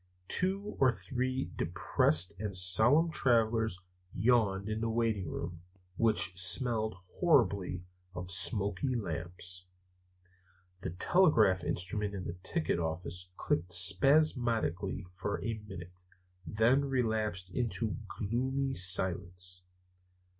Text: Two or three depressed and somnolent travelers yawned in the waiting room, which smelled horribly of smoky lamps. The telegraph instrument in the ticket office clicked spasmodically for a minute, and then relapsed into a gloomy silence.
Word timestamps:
Two 0.29 0.75
or 0.79 0.91
three 0.91 1.51
depressed 1.55 2.33
and 2.39 2.55
somnolent 2.55 3.13
travelers 3.13 3.77
yawned 4.15 4.67
in 4.67 4.81
the 4.81 4.89
waiting 4.89 5.29
room, 5.29 5.61
which 5.95 6.35
smelled 6.35 6.95
horribly 7.19 7.83
of 8.15 8.31
smoky 8.31 8.95
lamps. 8.95 9.65
The 10.81 10.89
telegraph 10.89 11.63
instrument 11.63 12.15
in 12.15 12.23
the 12.25 12.33
ticket 12.41 12.79
office 12.79 13.29
clicked 13.37 13.71
spasmodically 13.73 15.05
for 15.17 15.37
a 15.37 15.53
minute, 15.67 16.03
and 16.47 16.55
then 16.55 16.85
relapsed 16.85 17.51
into 17.53 17.89
a 17.89 17.97
gloomy 18.25 18.73
silence. 18.73 19.61